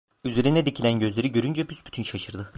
[0.25, 2.49] Üzerine dikilen gözleri görünce büsbütün şaşırdı.